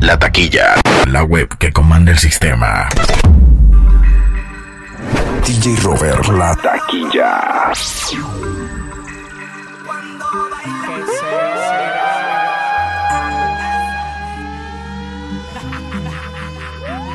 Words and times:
La 0.00 0.18
taquilla. 0.18 0.74
La 1.06 1.22
web 1.24 1.48
que 1.58 1.72
comanda 1.72 2.12
el 2.12 2.18
sistema. 2.18 2.88
DJ 5.44 5.76
Robert, 5.82 6.26
la 6.28 6.54
taquilla. 6.56 7.72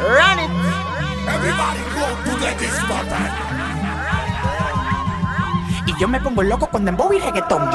Run 0.01 0.39
it. 0.39 0.51
Everybody 1.27 1.81
go 1.93 2.05
to 2.25 2.31
the. 2.39 2.55
Y 5.85 5.93
yo 5.99 6.07
me 6.07 6.19
pongo 6.19 6.43
loco 6.43 6.67
con 6.67 6.85
dembow 6.85 7.13
y 7.13 7.19
reggaetón. 7.19 7.69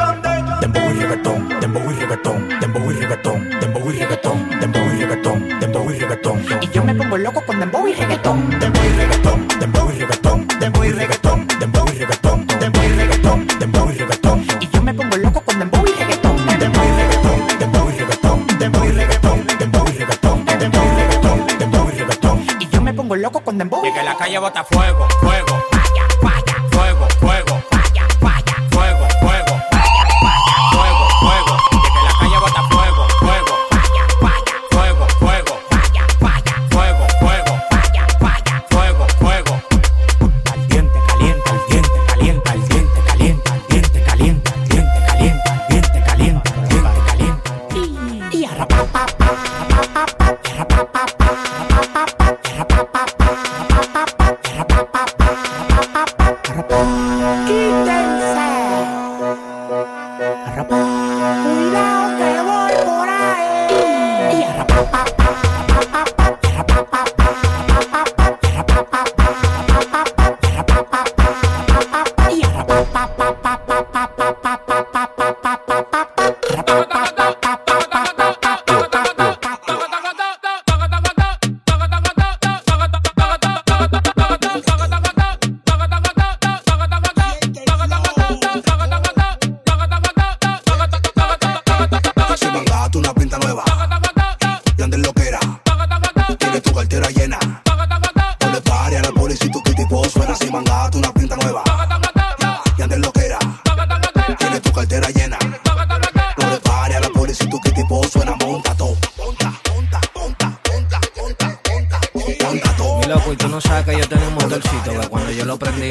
Dembow 0.60 0.91
y 0.91 0.95
reggaetón, 0.95 1.48
dembow 1.60 1.91
y 1.91 1.95
reggaetón, 1.95 2.48
dembow 2.60 2.91
y 2.91 2.95
reggaetón, 2.95 3.51
dembow 3.60 3.91
y 3.91 3.98
reggaetón, 3.98 4.60
dembow 4.60 4.92
y 4.92 4.98
reggaetón, 4.98 5.60
dembow 5.60 5.91
y 5.91 5.98
reggaetón. 5.98 6.45
Y 6.60 6.69
yo 6.70 6.84
me 6.84 6.95
pongo 6.95 7.19
loco 7.19 7.42
con 7.47 7.60
dembow 7.60 7.87
y 7.87 7.95
reggaetón. 7.95 8.51
Dembow 8.59 8.84
y 8.84 8.89
reggaetón, 8.97 9.48
dembow 9.61 9.91
y 9.91 9.98
reggaetón, 9.98 10.47
dembow 10.61 10.84
y 10.84 10.92
reggaetón, 10.92 11.47
dembow 11.58 11.86
y 11.89 11.92
reggaetón, 12.03 12.47
dembow 12.47 12.84
y 12.84 12.89
reggaetón, 12.89 13.47
dembow 13.58 13.91
y 13.91 13.94
reggaetón. 13.94 14.47
Y 14.61 14.69
yo 14.69 14.83
me 14.83 14.94
pongo 14.94 15.16
loco 15.16 15.41
con 15.42 15.58
dembow 15.58 15.84
y 15.86 15.92
reggaetón. 15.92 16.36
Dembow 16.59 16.84
y 16.84 16.92
reggaetón, 16.97 17.59
dembow 17.59 17.91
y 17.91 17.98
reggaetón, 17.98 18.47
dembow 18.59 18.84
y 18.86 18.92
reggaetón, 18.92 19.47
dembow 19.59 19.86
y 19.86 19.92
reggaetón, 19.92 20.44
dembow 20.47 20.84
y 20.84 20.97
reggaetón, 20.97 21.47
dembow 21.59 21.88
y 21.88 21.98
reggaetón. 21.98 22.47
Y 22.61 22.69
yo 22.69 22.81
me 22.83 22.94
pongo 22.94 23.16
loco 23.16 23.41
con 23.41 23.59
dembow. 23.59 23.84
Y 23.84 23.92
que 23.92 24.03
la 24.03 24.16
calle 24.16 24.38
bota 24.38 24.64
fuego, 24.64 25.06
fuego, 25.20 25.75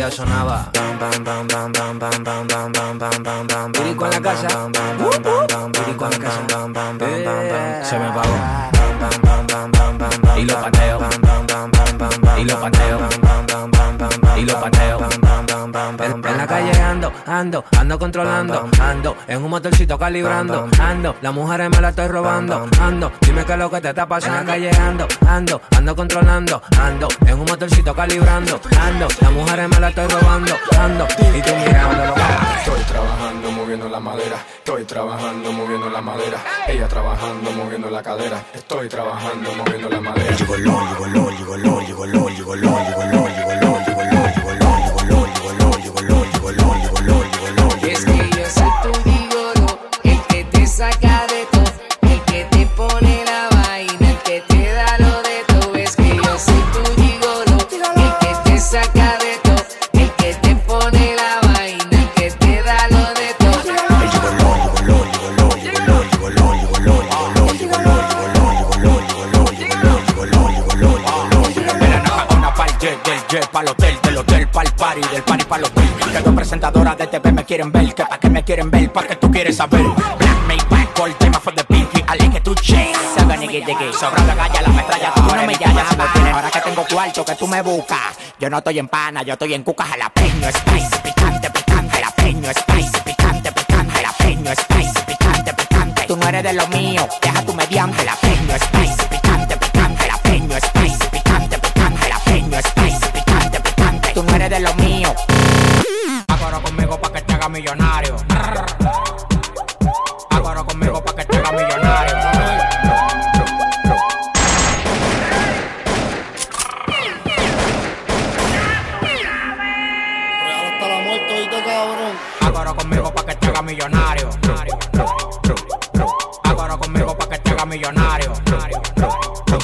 prendía 0.06 0.12
sonaba. 0.12 0.72
En 0.74 1.00
la 4.10 4.22
casa. 4.22 4.48
Pirico 4.48 5.25
la 16.46 16.48
calle 16.48 16.80
ando, 16.80 17.12
ando, 17.26 17.66
ando 17.80 18.00
controlando, 18.00 18.70
ando 18.80 19.18
en 19.28 19.44
un 19.44 19.50
motorcito 19.50 19.98
calibrando, 19.98 20.70
ando, 20.80 21.16
las 21.22 21.34
mujeres 21.34 21.70
me 21.72 21.82
la 21.82 21.90
estoy 21.90 22.08
robando, 22.08 22.68
ando, 22.80 23.12
dime 23.22 23.44
qué 23.46 23.54
es 23.54 23.58
lo 23.58 23.70
que 23.72 23.82
te 23.82 23.90
está 23.90 24.08
pasando. 24.08 24.40
En 24.42 24.46
la 24.46 24.54
calle 24.54 24.70
ando, 24.80 25.08
ando, 25.28 25.62
ando 25.76 25.96
controlando, 25.96 26.62
ando 26.80 27.08
en 27.26 27.40
un 27.40 27.46
motorcito 27.46 27.96
calibrando, 27.96 28.60
ando, 28.80 29.08
las 29.22 29.32
mujeres 29.32 29.70
me 29.70 29.80
la 29.80 29.90
estoy 29.90 30.08
robando, 30.08 30.54
ando, 30.80 31.08
y 31.36 31.42
tú 31.42 31.56
mirándolo. 31.56 32.14
Estoy 32.60 32.82
trabajando 32.84 33.52
moviendo 33.52 33.90
la 33.90 34.00
madera, 34.00 34.36
estoy 34.58 34.84
trabajando 34.84 35.52
moviendo 35.52 35.90
la 35.90 36.02
madera, 36.02 36.38
ella 36.68 36.88
trabajando 36.88 37.52
moviendo 37.52 37.90
la 37.90 38.04
cadera, 38.04 38.44
estoy 38.54 38.88
trabajando 38.88 39.50
moviendo 39.56 39.90
la 39.90 40.02
madera. 40.02 40.36
Llegó 40.36 40.58
LOL, 40.58 40.90
llegó 40.90 41.08
LOL, 41.08 41.38
llegó 41.38 41.58
LOL, 41.58 41.86
llegó 41.86 42.06
LOL, 42.06 42.36
llegó 42.36 42.56
LOL, 42.56 42.86
llegó 42.86 43.04
LOL, 43.06 43.32
llegó 43.36 43.54
LOL, 43.62 43.85
yo 48.46 48.52
soy 48.52 48.70
tu 48.84 48.92
gigolo, 49.04 49.15
saber. 79.56 79.86
Black 80.56 81.18
tema 81.20 81.40
for 81.40 81.52
the 81.52 81.64
pinky, 81.66 82.02
I 82.08 82.16
like 82.18 82.36
it 82.36 82.44
to 82.44 82.56
change. 82.56 82.98
Saga 83.16 83.36
nigga 83.36 83.60
diggy, 83.66 83.94
sobra 83.94 84.24
la 84.26 84.36
galla, 84.36 84.62
la 84.62 84.70
metralla, 84.70 85.14
tú 85.14 85.36
no 85.36 85.46
me 85.46 85.56
llamas. 85.56 85.86
Ahora 86.34 86.50
que 86.52 86.60
tengo 86.62 86.86
cuarto 86.86 87.26
que 87.26 87.36
tú 87.36 87.48
me 87.48 87.62
buscas, 87.62 88.18
yo 88.40 88.50
no 88.50 88.58
estoy 88.58 88.80
en 88.80 88.88
pana, 88.88 89.24
yo 89.24 89.34
estoy 89.34 89.54
en 89.54 89.64
cucas 89.64 89.88
jalapeño, 89.90 90.48
spicy, 90.52 90.98
picante, 91.04 91.50
picante, 91.50 91.92
jalapeño, 91.96 92.50
spicy, 92.54 93.00
picante, 93.06 93.52
picante, 93.52 93.94
jalapeño, 93.94 94.52
spicy, 94.52 95.02
picante, 95.06 95.54
picante. 95.54 96.02
Tú 96.08 96.18
no 96.18 96.28
eres 96.28 96.44
de 96.44 96.54
lo 96.54 96.68
mío, 96.68 97.08
deja 97.22 97.42
tu 97.46 97.54
mediante, 97.54 97.98
jalapeño, 97.98 98.56
spicy, 98.56 98.85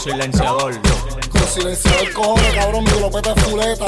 silenciador. 0.01 0.73
Yo. 0.73 1.29
Con 1.31 1.47
silenciador 1.47 2.13
cojones, 2.13 2.53
cabrón, 2.55 2.83
mi 2.83 2.99
lopeta 2.99 3.33
es 3.33 3.43
fuleta. 3.43 3.85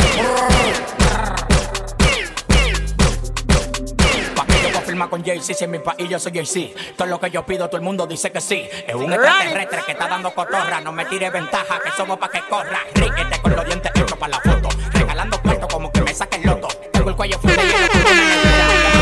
firma 4.85 5.09
con 5.09 5.23
Jay-Z. 5.23 5.53
Si 5.55 5.63
en 5.63 5.71
mi 5.71 5.79
país 5.79 6.07
yo 6.07 6.19
soy 6.19 6.33
Jay-Z. 6.33 6.79
Todo 6.95 7.07
lo 7.07 7.19
que 7.19 7.31
yo 7.31 7.43
pido, 7.45 7.67
todo 7.67 7.77
el 7.77 7.83
mundo 7.83 8.05
dice 8.05 8.31
que 8.31 8.39
sí. 8.39 8.67
Es 8.85 8.93
un 8.93 9.11
extraterrestre 9.11 9.81
que 9.85 9.93
está 9.93 10.07
dando 10.07 10.31
cotorra. 10.35 10.81
No 10.81 10.91
me 10.91 11.05
tire 11.05 11.31
ventaja, 11.31 11.79
que 11.83 11.89
somos 11.97 12.19
pa' 12.19 12.29
que 12.29 12.41
corra. 12.47 12.81
Ríquete 12.93 13.41
con 13.41 13.55
los 13.55 13.65
dientes 13.65 13.91
hechos 13.95 14.17
pa' 14.17 14.27
la 14.27 14.39
foto. 14.39 14.69
Regalando 14.91 15.41
cuarto 15.41 15.67
como 15.67 15.91
que 15.91 16.01
me 16.01 16.13
saque 16.13 16.37
el 16.37 16.43
loto. 16.43 16.67
Tengo 16.91 17.09
el 17.09 17.15
cuello 17.15 17.39
fuerte 17.39 17.63
y 17.65 17.71
el 17.71 18.92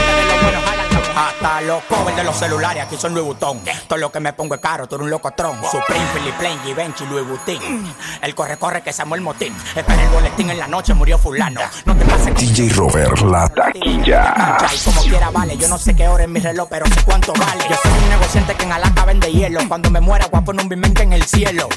Mata 1.40 1.62
loco, 1.62 2.04
vende 2.06 2.24
los 2.24 2.36
celulares, 2.36 2.84
aquí 2.84 2.98
son 2.98 3.14
Louis 3.14 3.26
Vuitton. 3.26 3.62
Todo 3.88 4.00
lo 4.00 4.12
que 4.12 4.20
me 4.20 4.34
pongo 4.34 4.56
es 4.56 4.62
caro, 4.62 4.88
tú 4.88 4.96
eres 4.96 5.06
un 5.06 5.12
locotrón. 5.12 5.58
Supreme, 5.64 6.06
Philip 6.14 6.36
Plain, 6.36 6.60
Givenchy, 6.62 7.06
Louis 7.06 7.26
Vuitton. 7.26 7.94
El 8.22 8.36
corre, 8.36 8.58
corre 8.58 8.82
que 8.82 8.92
se 8.92 9.04
el 9.04 9.22
motín. 9.22 9.56
Espera 9.76 10.04
el 10.04 10.10
boletín 10.10 10.50
en 10.50 10.60
la 10.60 10.68
noche, 10.68 10.94
murió 10.94 11.18
fulano. 11.18 11.62
No 11.86 11.96
te 11.96 12.06
pases. 12.06 12.36
DJ 12.36 12.70
Robert, 12.74 13.20
la 13.20 13.48
taquilla. 13.50 14.58
como 14.84 15.02
quiera 15.02 15.30
vale, 15.30 15.58
yo 15.58 15.68
no 15.68 15.78
sé 15.78 15.96
qué 15.96 16.08
hora 16.08 16.24
es 16.24 16.30
mi 16.30 16.40
reloj, 16.40 16.68
pero 16.70 16.86
sé 16.88 17.04
cuánto 17.06 17.34
vale. 17.34 17.64
Yo 17.70 17.76
soy 17.82 17.92
un 17.92 18.10
negociante 18.10 18.56
que 18.56 18.64
en 18.64 18.72
Alaska 18.74 19.06
vende 19.06 19.32
hielo. 19.32 19.62
Cuando 19.68 19.90
me 19.90 20.02
muera, 20.02 20.28
guapo 20.28 20.54
no 20.54 20.64
poner 20.64 20.90
un 20.90 20.98
en 21.02 21.14
el 21.14 21.24
cielo. 21.24 21.70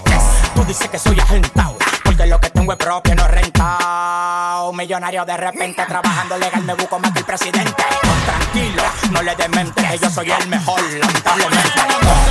Tú 0.55 0.65
dices 0.65 0.89
que 0.89 0.99
soy 0.99 1.19
agentado 1.21 1.77
porque 2.17 2.31
lo 2.31 2.41
que 2.41 2.49
tengo 2.51 2.71
es 2.71 2.79
propio, 2.79 3.13
no 3.17 3.27
rentado. 3.27 4.73
Millonario 4.73 5.25
de 5.25 5.37
repente, 5.37 5.85
trabajando 5.85 6.39
legal, 6.39 6.63
me 6.63 6.75
busco 6.75 6.97
más 7.01 7.11
que 7.11 7.19
el 7.19 7.25
presidente. 7.25 7.75
Pues 7.75 8.25
tranquilo, 8.25 8.85
no 9.11 9.21
le 9.21 9.35
dementes, 9.35 9.85
que 9.85 9.99
yo 9.99 10.09
soy 10.09 10.31
el 10.31 10.47
mejor, 10.47 10.81
lamentablemente. 10.81 11.71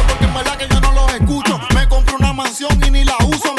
Porque 0.08 0.24
es 0.24 0.34
verdad 0.34 0.58
que 0.58 0.68
yo 0.70 0.80
no 0.80 0.92
los 0.94 1.14
escucho. 1.14 1.60
Me 1.76 1.86
compro 1.90 2.16
una 2.16 2.32
mansión 2.32 2.82
y 2.82 2.92
ni 2.92 3.04
la 3.04 3.18
uso, 3.26 3.54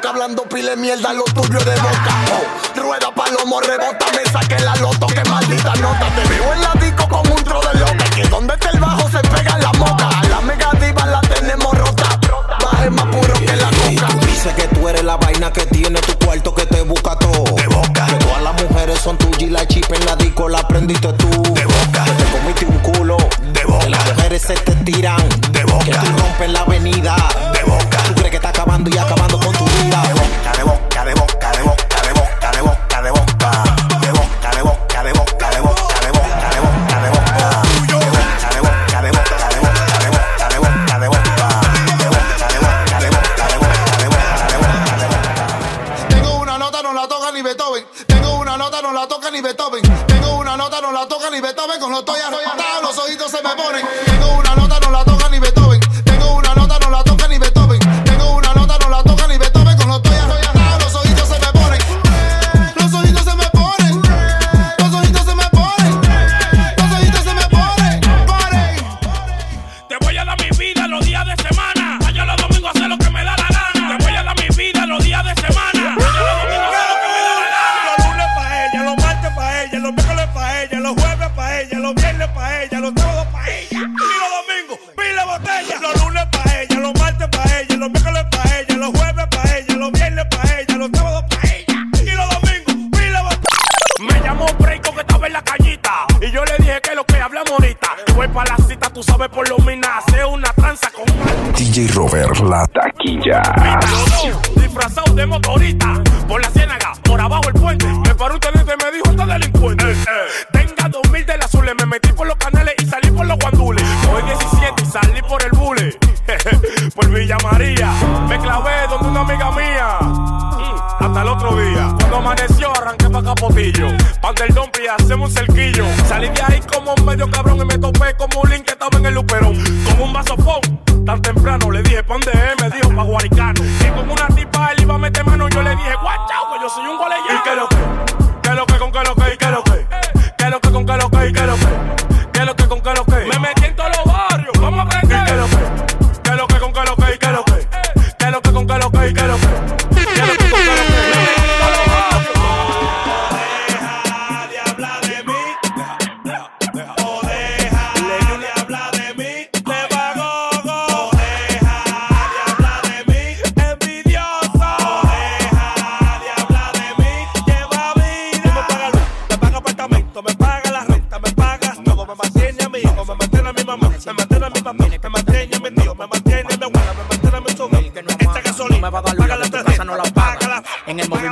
loca 0.00 0.08
hablando 0.08 0.42
pile 0.44 0.76
mierda, 0.76 1.12
lo 1.12 1.24
tuyo 1.24 1.58
de 1.58 1.76
boca. 1.76 2.14
Oh, 2.32 2.80
rueda 2.80 3.10
palomo, 3.14 3.60
rebota, 3.60 4.06
me 4.16 4.30
saqué 4.30 4.58
la 4.60 4.74
loto, 4.76 5.06
que 5.06 5.22
maldita 5.28 5.74
nota. 5.76 6.08
Te 6.14 6.28
veo 6.28 6.52
en 6.54 6.60
la 6.62 6.72
disco 6.80 7.08
con 7.08 7.30
un 7.30 7.44
tro 7.44 7.60
de 7.60 7.78
loca, 7.78 8.04
que 8.14 8.22
donde 8.28 8.54
está 8.54 8.70
el 8.70 8.80
bajo 8.80 9.10
se 9.10 9.18
pega 9.18 9.56
en 9.56 9.62
la 9.62 9.72
moca. 9.74 10.08
A 10.08 10.24
la 10.24 10.40
mega 10.40 10.70
diva 10.80 11.06
la 11.06 11.20
tenemos 11.20 11.76
rota, 11.76 12.18
baje 12.64 12.90
más 12.90 13.06
puro 13.06 13.34
que 13.34 13.56
la 13.56 13.68
coca. 13.68 14.06
Tú 14.08 14.26
dices 14.26 14.54
que 14.54 14.68
tú 14.68 14.88
eres 14.88 15.04
la 15.04 15.16
vaina 15.16 15.52
que 15.52 15.66
tiene 15.66 16.00
tu 16.00 16.24
cuarto 16.24 16.54
que 16.54 16.66
te 16.66 16.82
busca 16.82 17.16
todo. 17.16 17.44
De 17.56 17.66
boca. 17.66 18.06
Que 18.06 18.14
todas 18.14 18.42
las 18.42 18.62
mujeres 18.62 19.00
son 19.00 19.18
tuyas 19.18 19.42
y 19.42 19.50
la 19.50 19.66
chip 19.66 19.92
en 19.92 20.06
la 20.06 20.16
disco 20.16 20.48
la 20.48 20.66
prendiste 20.66 21.12
tú. 21.14 21.28
De 21.54 21.66
boca. 21.66 22.04
Que 22.04 22.12
te 22.12 22.24
comiste 22.30 22.66
un 22.66 22.78
culo. 22.78 23.16
De 23.52 23.64
boca. 23.64 23.88
Las 23.88 24.14
mujeres 24.14 24.42
se 24.42 24.54
te 24.54 24.74
tiran. 24.76 25.28
De 25.52 25.64
boca. 25.64 25.84
Que 25.84 25.92
tú 25.92 26.06
rompes 26.18 26.50
la 26.50 26.60
avenida. 26.60 27.16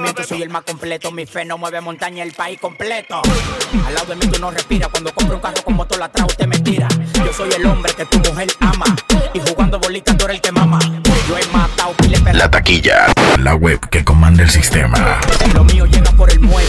Movimiento 0.08 0.22
soy 0.24 0.42
el 0.42 0.50
más 0.50 0.62
completo. 0.62 1.10
Mi 1.10 1.26
fe 1.26 1.44
no 1.44 1.58
mueve 1.58 1.80
montaña, 1.80 2.22
el 2.22 2.32
país 2.32 2.58
completo. 2.60 3.20
Al 3.86 3.94
lado 3.94 4.06
de 4.06 4.16
mí 4.16 4.26
tú 4.26 4.40
no 4.40 4.50
respiras. 4.50 4.88
Cuando 4.88 5.12
compro 5.12 5.36
un 5.36 5.42
carro 5.42 5.62
con 5.64 5.74
motor 5.74 6.02
atrás, 6.02 6.26
usted 6.28 6.46
me 6.46 6.58
tira. 6.58 6.88
Yo 7.14 7.32
soy 7.32 7.50
el 7.52 7.66
hombre 7.66 7.92
que 7.94 8.04
tu 8.06 8.18
mujer 8.18 8.48
ama. 8.60 8.84
Y 9.34 9.40
jugando 9.40 9.78
bolitas 9.78 10.16
tú 10.16 10.24
eres 10.24 10.36
el 10.36 10.42
que 10.42 10.52
mama. 10.52 10.78
Yo 11.28 11.36
he 11.36 11.46
matado 11.48 11.92
pile. 11.94 12.18
La 12.32 12.50
taquilla, 12.50 13.12
la 13.38 13.54
web 13.54 13.80
que 13.90 14.04
comanda 14.04 14.42
el 14.42 14.50
sistema. 14.50 15.20
Lo 15.54 15.64
mío 15.64 15.86
llega 15.86 16.10
por 16.12 16.30
el 16.30 16.40
muelle. 16.40 16.68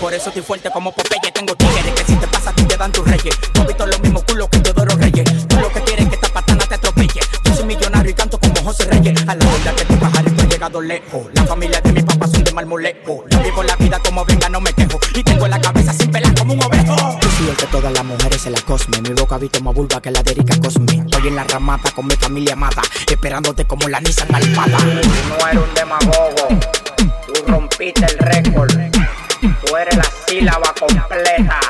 Por 0.00 0.12
eso 0.12 0.28
estoy 0.30 0.42
fuerte 0.42 0.70
como 0.70 0.92
Popeye. 0.92 1.30
Tengo 1.32 1.54
tigres 1.54 1.92
que 1.94 2.04
si 2.04 2.16
te 2.16 2.26
pasa 2.26 2.52
ti 2.52 2.64
te 2.64 2.76
dan 2.76 2.90
tus 2.92 3.06
reyes. 3.06 3.36
No 3.54 3.64
visto 3.64 3.86
los 3.86 4.00
mismos 4.00 4.24
culos 4.24 4.48
que 4.48 4.58
Teodoro 4.58 4.96
Reyes. 4.96 5.46
Tú 5.46 5.56
lo 5.56 5.72
que 5.72 5.80
quieres 5.82 6.04
es 6.04 6.08
que 6.10 6.14
esta 6.16 6.28
patana 6.28 6.66
te 6.66 6.74
atropelle. 6.74 7.20
Yo 7.44 7.54
soy 7.54 7.64
millonario 7.64 8.10
y 8.10 8.14
canto 8.14 8.38
como 8.38 8.54
José 8.62 8.84
Reyes. 8.84 9.20
A 9.28 9.34
la 9.34 9.46
hora 9.46 9.74
que 9.76 9.84
te 9.84 9.96
pajarito 9.96 10.42
he 10.42 10.46
llegado 10.46 10.80
lejos. 10.80 11.26
La 11.34 11.44
familia 11.44 11.80
de 11.80 11.92
mi 11.92 12.00
son 12.00 12.11
de 12.54 13.42
vivo 13.42 13.62
la 13.62 13.76
vida 13.76 13.98
como 14.00 14.24
venga, 14.26 14.48
no 14.50 14.60
me 14.60 14.72
quejo. 14.74 15.00
Y 15.14 15.22
tengo 15.22 15.48
la 15.48 15.58
cabeza 15.58 15.92
sin 15.92 16.10
pelar 16.10 16.34
como 16.34 16.52
un 16.52 16.62
ovejo. 16.62 17.18
Yo 17.20 17.30
soy 17.30 17.48
el 17.48 17.56
que 17.56 17.66
todas 17.66 17.92
las 17.92 18.04
mujeres 18.04 18.42
se 18.42 18.50
la 18.50 18.60
cosme. 18.60 19.00
Mi 19.00 19.10
boca 19.10 19.38
visto 19.38 19.62
más 19.62 19.74
vulva 19.74 20.00
que 20.02 20.10
la 20.10 20.22
de 20.22 20.32
Erika 20.32 20.60
Cosme. 20.60 21.02
Estoy 21.04 21.28
en 21.28 21.36
la 21.36 21.44
ramata 21.44 21.90
con 21.92 22.06
mi 22.06 22.14
familia 22.14 22.52
amada. 22.52 22.82
Esperándote 23.10 23.64
como 23.64 23.88
la 23.88 24.00
Nissan 24.00 24.34
Almada. 24.34 24.76
Tú 24.76 24.84
no 24.84 25.48
eres 25.48 25.62
un 25.62 25.74
demagogo. 25.74 26.48
Tú 27.26 27.32
rompiste 27.46 28.04
el 28.04 28.18
récord. 28.18 28.70
Tú 29.64 29.76
eres 29.76 29.96
la 29.96 30.06
sílaba 30.26 30.74
completa. 30.78 31.60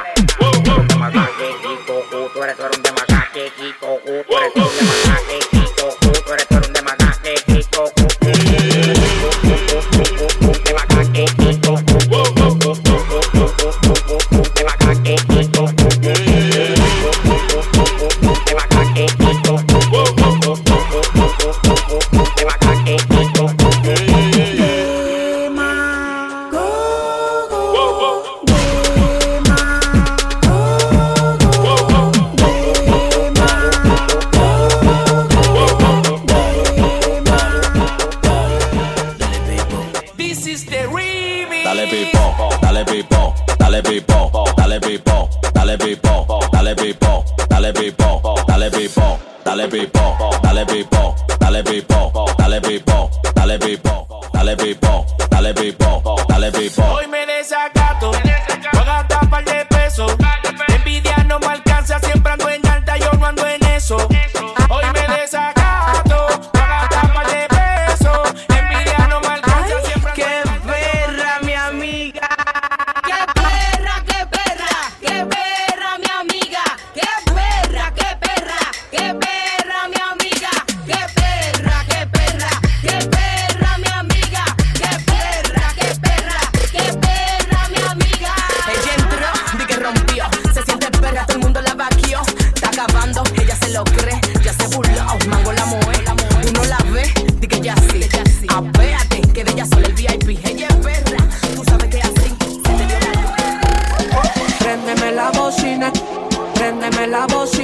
Eso. 63.83 64.32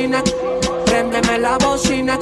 Bocina, 0.09 0.23
préndeme 0.85 1.39
la 1.39 1.59
bocina, 1.59 2.19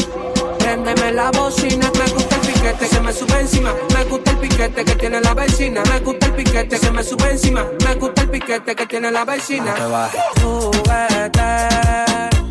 préndeme 0.59 1.13
la 1.13 1.31
bocina. 1.31 1.91
Me 1.99 2.13
gusta 2.13 2.35
el 2.37 2.41
piquete 2.41 2.89
que 2.89 3.01
me 3.01 3.13
sube 3.13 3.41
encima, 3.41 3.75
me 3.95 4.05
gusta 4.05 4.31
el 4.33 4.39
piquete 4.39 4.85
que 4.85 4.95
tiene 4.97 5.21
la 5.21 5.35
vecina, 5.35 5.83
me 5.85 6.01
gusta 6.01 6.27
el 6.27 6.33
piquete 6.33 6.79
que 6.79 6.91
me 6.91 7.03
sube 7.03 7.31
encima, 7.31 7.65
me 7.85 7.95
gusta 7.95 8.23
el 8.23 8.31
piquete 8.31 8.75
que 8.75 8.87
tiene 8.87 9.11
la 9.11 9.25
vecina. 9.25 9.67
No 9.67 9.75
te 9.75 9.87
bajes, 9.87 10.21
Súbete, 10.41 11.41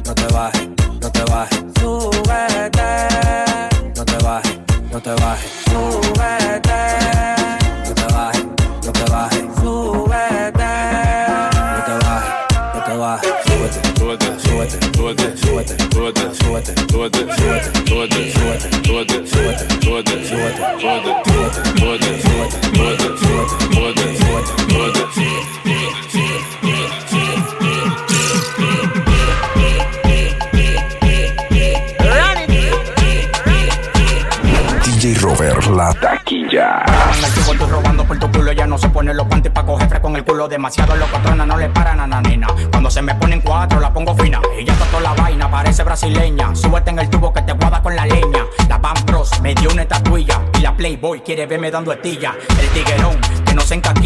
no 0.06 0.16
te 0.16 0.34
bajes, 0.34 0.70
no 1.02 1.12
te 1.12 1.24
bajes, 1.32 1.60
súbete, 1.80 2.90
no 3.96 4.06
te 4.06 4.18
bajes, 4.24 4.60
no 4.92 5.02
te 5.02 5.14
bajes, 5.22 5.52
súbete, 5.66 7.05
toda, 14.68 14.78
toda, 14.92 15.32
toda, 15.36 15.78
toda, 15.90 16.30
toda, 16.34 16.74
toda, 16.88 17.36
toda, 17.36 17.72
toda. 17.86 18.25
Fresco 40.48 40.86
con 40.86 40.96
el 40.96 40.96
culo. 40.96 40.96
Demasiado 40.96 40.96
locotrona, 40.96 41.46
no 41.46 41.58
le 41.58 41.70
paran 41.70 42.00
a 42.00 42.08
nanina. 42.08 42.48
Cuando 42.72 42.90
se 42.90 43.02
me 43.02 43.16
ponen 43.16 43.42
cuatro, 43.42 43.80
la 43.80 43.92
pongo 43.92 44.16
fina. 44.16 44.42
Ella 44.58 44.74
toda 44.74 45.02
la 45.02 45.14
vaina, 45.14 45.50
parece 45.50 45.84
brasileña. 45.84 46.56
Súbete 46.56 46.92
en 46.92 47.00
el 47.00 47.10
tubo 47.10 47.34
que 47.34 47.42
te 47.42 47.54
guada 47.54 47.82
con 47.82 47.96
la 47.96 48.06
leña. 48.06 48.46
La 48.70 48.78
Van 48.78 48.96
Bros 49.06 49.30
me 49.42 49.54
dio 49.56 49.70
una 49.72 49.84
estatuilla. 49.84 50.42
Y 50.58 50.62
la 50.62 50.76
Playboy 50.76 51.22
quiere 51.22 51.46
verme 51.46 51.72
dando 51.72 51.92
estilla. 51.92 52.36
El 52.60 52.68
tiguerón 52.70 53.20
que 53.46 53.54
no 53.54 53.62
se 53.62 53.76
encaquilla. 53.76 54.05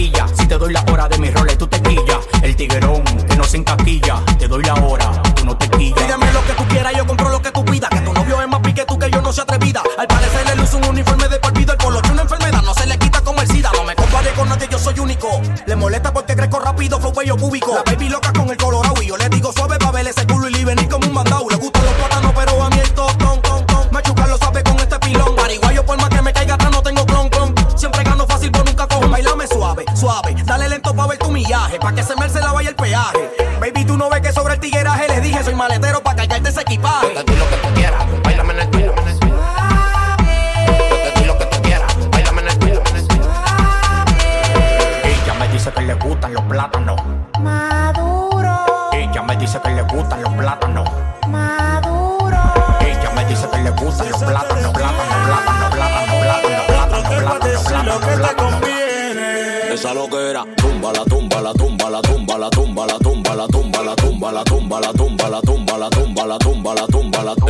Tumba 60.55 60.91
la 60.93 61.03
tumba 61.05 61.41
la 61.41 61.53
tumba 61.53 61.89
la 61.89 62.01
tumba 62.01 62.37
la 62.37 62.49
tumba 62.49 62.85
la 62.85 62.97
tumba 62.99 63.35
la 63.35 63.47
tumba 63.47 63.83
la 63.83 63.95
tumba 63.95 64.31
la 64.31 64.43
tumba 64.43 64.79
la 64.79 64.93
tumba 64.93 65.29
la 65.29 65.68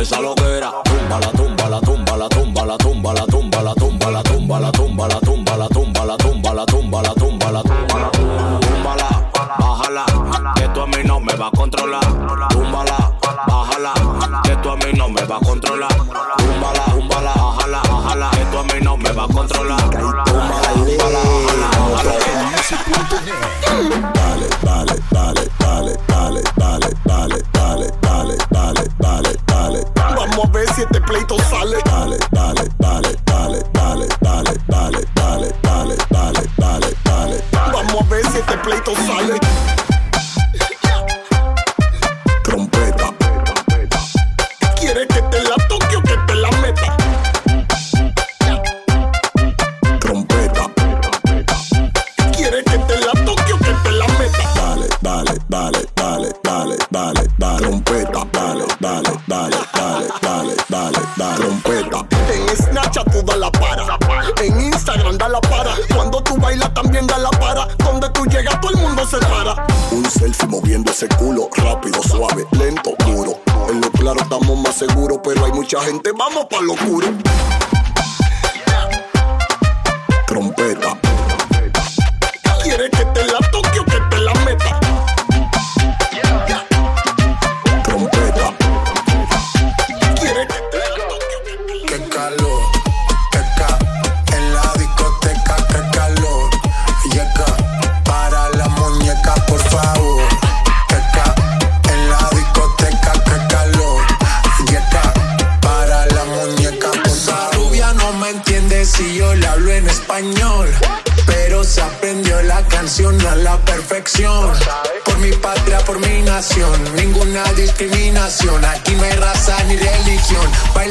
la 0.00 0.02
esa 0.02 0.20
loquera, 0.20 0.72
tumba 0.84 1.20
la 1.20 1.30
tumba 1.32 1.68
la 1.68 1.80
tumba 1.80 2.16
la 2.16 2.28
tumba 2.28 2.64
la 2.64 2.76
tumba 2.78 3.14
la 3.14 3.26
tumba 3.26 3.62
la 3.62 3.74
tumba 3.74 4.58
la 4.58 4.72
tumba 4.72 5.08
la 5.08 5.20
tumba 5.20 5.56
la 5.56 5.68
tumba 5.68 6.54
la 6.54 6.66
tumba 6.66 7.02
la 7.02 7.14
tumba 7.14 7.50
la 7.52 7.62
túmbala, 7.62 8.10
túmbala, 8.60 9.08
bájala, 9.58 10.04
que 10.54 10.68
tú 10.68 10.80
a 10.80 10.86
mí 10.86 11.02
no 11.04 11.20
me 11.20 11.34
va 11.34 11.46
a 11.48 11.50
controlar. 11.50 12.00
Túmbala, 12.50 13.12
bájala, 13.46 13.92
que 14.44 14.56
tú 14.56 14.70
a 14.70 14.76
mí 14.76 14.92
no 14.96 15.08
me 15.08 15.22
va 15.24 15.36
a 15.36 15.40
controlar. 15.40 15.94
Túmbala, 15.96 16.84
túmbala, 16.92 17.32
bájala, 17.34 17.82
bájala, 17.82 18.30
que 18.30 18.44
tú 18.46 18.58
a 18.58 18.62
mí 18.64 18.80
no 18.82 18.96
me 18.96 19.12
va 19.12 19.24
a 19.24 19.28
controlar. 19.28 19.90
Túmbala, 19.90 20.24
bájala, 20.24 21.20
bájala. 21.92 22.14
Dale, 24.14 24.48
dale, 24.62 24.94
dale, 25.10 25.50
dale, 25.58 25.96
dale, 26.08 26.42
dale, 26.56 26.88
dale, 27.04 27.42
dale, 27.52 28.09
pleito 38.94 39.06
sale. 39.06 39.38
Trompeta. 42.42 43.14
¿Quieres 44.78 45.06
que 45.06 45.22
te 45.22 45.42
la 45.42 45.56
toque 45.68 45.99
Vamos 76.32 76.46
pa' 76.46 76.60
lo 76.60 77.19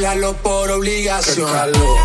Bailalo 0.01 0.31
por 0.37 0.71
obligación. 0.71 1.45
Qué 1.45 1.51
calor. 1.51 1.97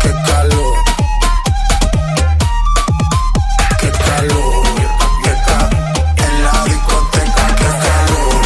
Qué 0.00 0.10
calor. 0.10 0.74
Qué 3.78 3.90
calor. 3.92 4.66
En 6.16 6.42
la 6.42 6.64
discoteca, 6.64 7.46
qué 7.58 7.70
calor. 7.86 8.42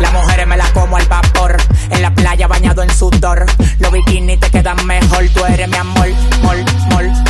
Las 0.00 0.12
mujeres 0.14 0.46
me 0.46 0.56
las 0.56 0.70
como 0.70 0.96
al 0.96 1.06
vapor. 1.06 1.58
En 1.90 2.00
la 2.00 2.14
playa 2.14 2.48
bañado 2.48 2.82
en 2.82 2.88
sudor. 2.88 3.44
Los 3.78 3.92
bikinis 3.92 4.40
te 4.40 4.50
quedan 4.50 4.86
mejor. 4.86 5.28
Tú 5.34 5.44
eres 5.44 5.68
mi 5.68 5.76
amor, 5.76 6.08
mol, 6.42 6.64
mol. 6.92 7.21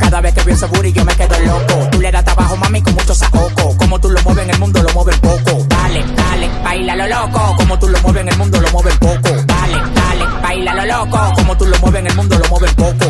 Cada 0.00 0.20
vez 0.20 0.34
que 0.34 0.42
veo 0.42 0.54
ese 0.54 0.66
booty 0.66 0.92
yo 0.92 1.04
me 1.04 1.14
quedo 1.14 1.38
loco. 1.40 1.88
Tú 1.92 2.00
le 2.00 2.10
das 2.10 2.24
trabajo, 2.24 2.56
mami, 2.56 2.82
con 2.82 2.94
mucho 2.94 3.14
saoco. 3.14 3.76
Como 3.76 4.00
tú 4.00 4.10
lo 4.10 4.20
mueves 4.22 4.44
en 4.44 4.50
el 4.50 4.58
mundo, 4.58 4.82
lo 4.82 4.92
mueves 4.92 5.18
poco. 5.20 5.64
Dale, 5.68 6.04
dale, 6.16 6.50
baila 6.64 6.96
lo 6.96 7.06
loco. 7.06 7.54
Como 7.56 7.78
tú 7.78 7.88
lo 7.88 8.00
mueves 8.00 8.22
en 8.22 8.28
el 8.28 8.36
mundo, 8.38 8.60
lo 8.60 8.70
mueves 8.70 8.96
poco. 8.98 9.30
Dale, 9.46 9.78
dale, 9.94 10.24
baila 10.42 10.74
lo 10.74 10.86
loco. 10.86 11.32
Como 11.36 11.56
tú 11.56 11.66
lo 11.66 11.78
mueves 11.78 12.00
en 12.00 12.06
el 12.06 12.16
mundo, 12.16 12.38
lo 12.38 12.48
mueves 12.48 12.74
poco. 12.74 13.06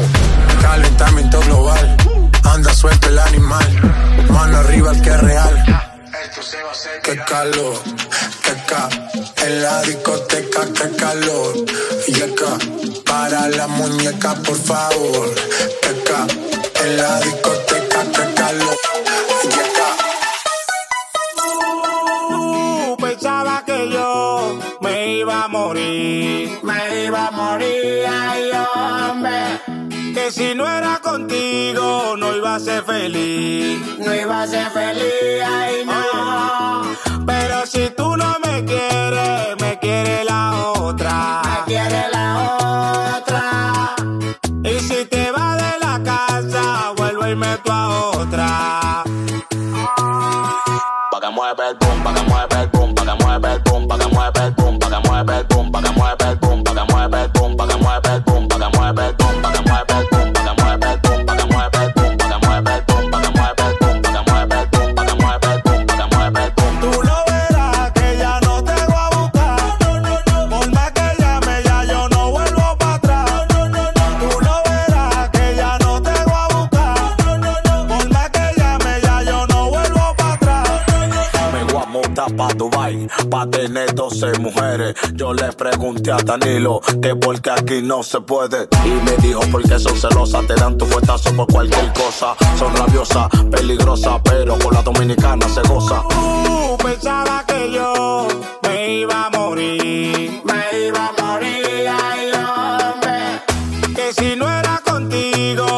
Calentamiento 0.61 1.41
global, 1.41 1.97
anda 2.45 2.75
suelto 2.75 3.09
el 3.09 3.19
animal, 3.19 3.67
mano 4.29 4.59
arriba 4.59 4.93
el 4.93 5.03
que 5.03 5.11
es 5.11 5.21
real. 5.21 5.87
Qué 7.03 7.17
calor, 7.27 7.75
qué 8.45 8.55
ca, 8.67 8.89
en 9.47 9.63
la 9.63 9.83
discoteca, 9.83 10.61
qué 10.75 10.97
calor. 10.97 11.55
Yeca, 12.07 12.59
para 13.05 13.49
la 13.49 13.67
muñeca, 13.67 14.35
por 14.35 14.57
favor. 14.57 15.35
Qué 15.83 16.03
ca, 16.05 16.27
en 16.91 16.97
la 16.97 17.21
discoteca. 17.21 18.01
Yeca. 19.55 19.89
Tú 22.29 22.97
pensaba 23.01 23.63
que 23.65 23.91
yo 23.91 24.59
me 24.81 25.17
iba 25.19 25.45
a 25.45 25.49
morir, 25.49 26.59
me 26.63 27.05
iba 27.05 27.29
a 27.29 27.31
morir, 27.31 28.05
ay 28.09 28.51
hombre. 28.75 29.41
Que 30.15 30.31
si 30.33 30.55
no 30.55 30.69
era 30.69 31.01
contigo 31.01 32.17
no 32.17 32.37
iba 32.37 32.57
a 32.57 32.61
ser 32.61 32.83
feliz, 32.83 33.81
no 33.99 34.15
iba 34.15 34.43
a 34.43 34.47
ser 34.47 34.71
feliz, 34.71 35.43
ay 35.47 35.80
pa' 82.41 82.55
Dubai, 82.55 83.07
pa' 83.29 83.47
tener 83.51 83.95
12 83.95 84.39
mujeres. 84.41 84.95
Yo 85.13 85.35
le 85.35 85.53
pregunté 85.53 86.11
a 86.11 86.17
Danilo 86.17 86.81
que 87.03 87.15
por 87.15 87.39
qué 87.43 87.51
aquí 87.51 87.83
no 87.83 88.03
se 88.03 88.19
puede. 88.23 88.67
Y 88.83 88.93
me 89.05 89.15
dijo 89.19 89.41
porque 89.53 89.79
son 89.79 89.95
celosas, 89.95 90.47
te 90.47 90.55
dan 90.55 90.79
tu 90.79 90.87
fuetazo 90.87 91.37
por 91.37 91.47
cualquier 91.49 91.93
cosa. 91.93 92.35
Son 92.59 92.75
rabiosas, 92.75 93.29
peligrosas, 93.51 94.23
pero 94.25 94.59
con 94.59 94.73
la 94.73 94.81
dominicana 94.81 95.47
se 95.51 95.61
goza. 95.69 96.03
Tú 96.45 96.79
pensaba 96.83 97.45
que 97.47 97.73
yo 97.73 98.27
me 98.63 99.01
iba 99.01 99.27
a 99.27 99.31
morir, 99.31 100.43
me 100.43 100.87
iba 100.87 101.09
a 101.09 101.23
morir, 101.23 101.89
ay 101.89 102.31
hombre. 102.33 103.95
Que 103.95 104.15
si 104.15 104.35
no 104.37 104.49
era 104.49 104.81
contigo 104.83 105.70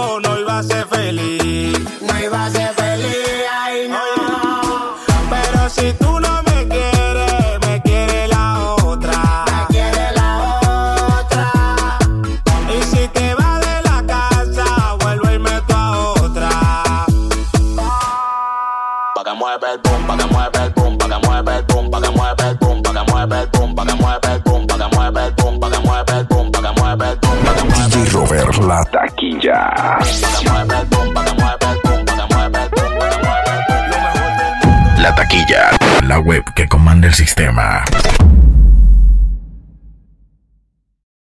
sistema. 37.13 37.85